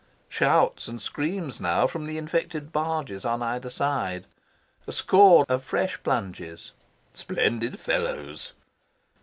[0.29, 4.25] Shouts and screams now from the infected barges on either side.
[4.87, 6.71] A score of fresh plunges.
[7.13, 8.53] "Splendid fellows!"